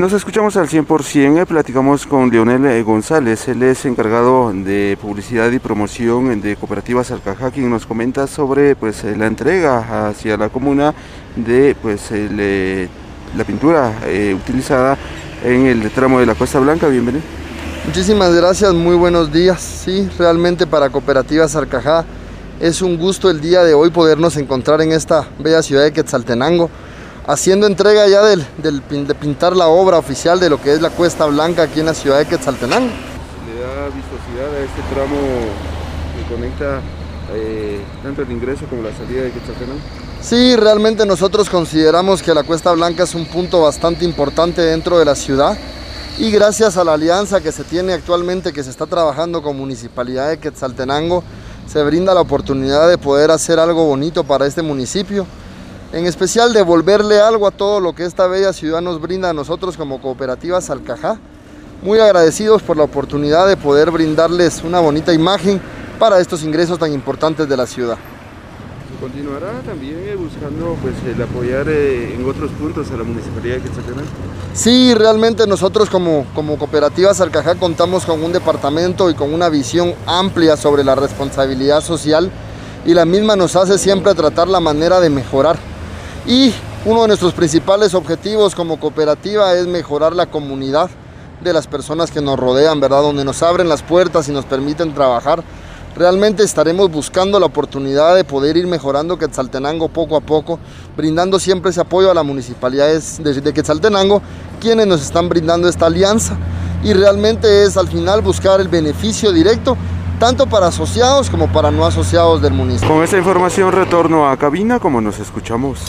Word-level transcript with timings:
Nos 0.00 0.14
escuchamos 0.14 0.56
al 0.56 0.66
100%, 0.66 1.42
eh, 1.42 1.44
platicamos 1.44 2.06
con 2.06 2.30
Leonel 2.30 2.64
eh, 2.64 2.82
González, 2.82 3.46
él 3.48 3.62
es 3.62 3.84
encargado 3.84 4.50
de 4.50 4.96
publicidad 4.98 5.52
y 5.52 5.58
promoción 5.58 6.40
de 6.40 6.56
Cooperativas 6.56 7.10
Alcajá, 7.10 7.50
quien 7.50 7.68
nos 7.68 7.84
comenta 7.84 8.26
sobre 8.26 8.74
pues, 8.76 9.04
eh, 9.04 9.14
la 9.14 9.26
entrega 9.26 10.08
hacia 10.08 10.38
la 10.38 10.48
comuna 10.48 10.94
de 11.36 11.76
pues, 11.82 12.10
la 12.10 13.44
pintura 13.44 13.92
utilizada 14.34 14.96
en 15.44 15.66
el 15.66 15.90
tramo 15.90 16.18
de 16.18 16.24
la 16.24 16.34
Costa 16.34 16.60
Blanca. 16.60 16.88
Bienvenido. 16.88 17.22
Muchísimas 17.84 18.34
gracias, 18.34 18.72
muy 18.72 18.96
buenos 18.96 19.30
días. 19.30 19.60
Sí, 19.60 20.08
realmente 20.18 20.66
para 20.66 20.88
Cooperativas 20.88 21.54
Arcajá 21.56 22.06
es 22.58 22.80
un 22.80 22.96
gusto 22.96 23.28
el 23.28 23.42
día 23.42 23.64
de 23.64 23.74
hoy 23.74 23.90
podernos 23.90 24.38
encontrar 24.38 24.80
en 24.80 24.92
esta 24.92 25.28
bella 25.38 25.62
ciudad 25.62 25.82
de 25.82 25.92
Quetzaltenango 25.92 26.70
haciendo 27.30 27.68
entrega 27.68 28.08
ya 28.08 28.22
del, 28.22 28.44
de 28.58 29.14
pintar 29.14 29.54
la 29.54 29.68
obra 29.68 29.98
oficial 29.98 30.40
de 30.40 30.50
lo 30.50 30.60
que 30.60 30.72
es 30.72 30.82
la 30.82 30.90
Cuesta 30.90 31.26
Blanca 31.26 31.62
aquí 31.62 31.78
en 31.78 31.86
la 31.86 31.94
ciudad 31.94 32.18
de 32.18 32.26
Quetzaltenango. 32.26 32.88
¿Le 32.88 33.60
da 33.60 33.86
vistosidad 33.86 34.52
a 34.52 34.58
este 34.64 34.82
tramo 34.92 35.16
que 36.16 36.34
conecta 36.34 36.80
eh, 37.32 37.80
tanto 38.02 38.22
el 38.22 38.32
ingreso 38.32 38.66
como 38.68 38.82
la 38.82 38.92
salida 38.96 39.22
de 39.22 39.30
Quetzaltenango? 39.30 39.80
Sí, 40.20 40.56
realmente 40.56 41.06
nosotros 41.06 41.48
consideramos 41.48 42.20
que 42.20 42.34
la 42.34 42.42
Cuesta 42.42 42.72
Blanca 42.72 43.04
es 43.04 43.14
un 43.14 43.26
punto 43.26 43.62
bastante 43.62 44.04
importante 44.04 44.62
dentro 44.62 44.98
de 44.98 45.04
la 45.04 45.14
ciudad 45.14 45.56
y 46.18 46.32
gracias 46.32 46.76
a 46.76 46.82
la 46.82 46.94
alianza 46.94 47.40
que 47.40 47.52
se 47.52 47.62
tiene 47.62 47.92
actualmente, 47.92 48.52
que 48.52 48.64
se 48.64 48.70
está 48.70 48.86
trabajando 48.86 49.40
con 49.40 49.56
Municipalidad 49.56 50.30
de 50.30 50.38
Quetzaltenango, 50.38 51.22
se 51.68 51.80
brinda 51.84 52.12
la 52.12 52.22
oportunidad 52.22 52.88
de 52.88 52.98
poder 52.98 53.30
hacer 53.30 53.60
algo 53.60 53.84
bonito 53.86 54.24
para 54.24 54.46
este 54.46 54.62
municipio 54.62 55.26
en 55.92 56.06
especial 56.06 56.52
devolverle 56.52 57.20
algo 57.20 57.46
a 57.46 57.50
todo 57.50 57.80
lo 57.80 57.94
que 57.94 58.04
esta 58.04 58.26
bella 58.28 58.52
ciudad 58.52 58.80
nos 58.80 59.00
brinda 59.00 59.30
a 59.30 59.32
nosotros 59.32 59.76
como 59.76 60.00
cooperativas 60.00 60.70
Alcajá. 60.70 61.18
Muy 61.82 61.98
agradecidos 61.98 62.62
por 62.62 62.76
la 62.76 62.84
oportunidad 62.84 63.48
de 63.48 63.56
poder 63.56 63.90
brindarles 63.90 64.62
una 64.62 64.80
bonita 64.80 65.12
imagen 65.12 65.60
para 65.98 66.20
estos 66.20 66.44
ingresos 66.44 66.78
tan 66.78 66.92
importantes 66.92 67.48
de 67.48 67.56
la 67.56 67.66
ciudad. 67.66 67.96
¿Se 67.96 69.00
continuará 69.00 69.60
también 69.62 69.98
eh, 70.06 70.14
buscando 70.14 70.76
pues, 70.82 70.94
el 71.12 71.20
apoyar 71.22 71.68
eh, 71.68 72.14
en 72.14 72.28
otros 72.28 72.50
puntos 72.52 72.90
a 72.90 72.96
la 72.96 73.02
Municipalidad 73.02 73.56
de 73.56 73.62
Quetzaltenango? 73.62 74.08
Sí, 74.52 74.94
realmente 74.94 75.46
nosotros 75.46 75.88
como, 75.88 76.26
como 76.34 76.58
cooperativas 76.58 77.20
Alcajá 77.20 77.54
contamos 77.54 78.04
con 78.04 78.22
un 78.22 78.32
departamento 78.32 79.10
y 79.10 79.14
con 79.14 79.32
una 79.32 79.48
visión 79.48 79.94
amplia 80.06 80.56
sobre 80.56 80.84
la 80.84 80.94
responsabilidad 80.94 81.80
social 81.80 82.30
y 82.84 82.94
la 82.94 83.06
misma 83.06 83.36
nos 83.36 83.56
hace 83.56 83.78
siempre 83.78 84.14
tratar 84.14 84.48
la 84.48 84.60
manera 84.60 85.00
de 85.00 85.10
mejorar 85.10 85.58
y 86.26 86.52
uno 86.84 87.02
de 87.02 87.08
nuestros 87.08 87.32
principales 87.32 87.94
objetivos 87.94 88.54
como 88.54 88.78
cooperativa 88.78 89.54
es 89.54 89.66
mejorar 89.66 90.14
la 90.14 90.26
comunidad 90.26 90.90
de 91.42 91.52
las 91.52 91.66
personas 91.66 92.10
que 92.10 92.20
nos 92.20 92.38
rodean, 92.38 92.80
¿verdad? 92.80 93.02
Donde 93.02 93.24
nos 93.24 93.42
abren 93.42 93.68
las 93.68 93.82
puertas 93.82 94.28
y 94.28 94.32
nos 94.32 94.44
permiten 94.44 94.94
trabajar. 94.94 95.42
Realmente 95.96 96.42
estaremos 96.42 96.90
buscando 96.90 97.40
la 97.40 97.46
oportunidad 97.46 98.14
de 98.14 98.24
poder 98.24 98.56
ir 98.56 98.66
mejorando 98.66 99.18
Quetzaltenango 99.18 99.88
poco 99.88 100.16
a 100.16 100.20
poco, 100.20 100.58
brindando 100.96 101.40
siempre 101.40 101.70
ese 101.70 101.80
apoyo 101.80 102.10
a 102.10 102.14
la 102.14 102.22
municipalidad 102.22 102.88
de 102.92 103.52
Quetzaltenango, 103.52 104.22
quienes 104.60 104.86
nos 104.86 105.02
están 105.02 105.28
brindando 105.28 105.68
esta 105.68 105.86
alianza. 105.86 106.36
Y 106.84 106.92
realmente 106.92 107.64
es 107.64 107.76
al 107.76 107.88
final 107.88 108.22
buscar 108.22 108.60
el 108.60 108.68
beneficio 108.68 109.32
directo 109.32 109.76
tanto 110.20 110.46
para 110.46 110.66
asociados 110.66 111.30
como 111.30 111.50
para 111.50 111.70
no 111.70 111.84
asociados 111.86 112.42
del 112.42 112.52
municipio. 112.52 112.94
Con 112.94 113.02
esta 113.02 113.16
información 113.16 113.72
retorno 113.72 114.28
a 114.28 114.36
cabina 114.36 114.78
como 114.78 115.00
nos 115.00 115.18
escuchamos. 115.18 115.80